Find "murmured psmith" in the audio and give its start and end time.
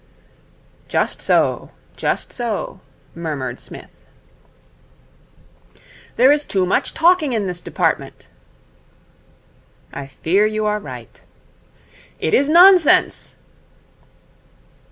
3.13-4.01